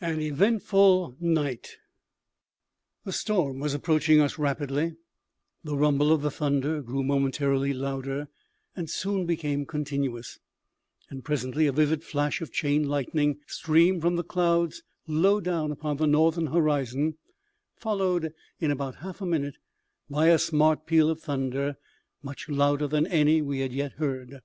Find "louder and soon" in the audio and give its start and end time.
7.74-9.26